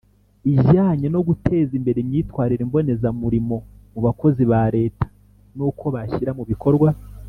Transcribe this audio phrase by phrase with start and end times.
[0.53, 3.55] ijyanye no guteza imbere imyitwarire mbonezamurimo
[3.93, 5.05] mu bakozi ba Leta
[5.55, 6.89] n uko bashyira mu bikorwa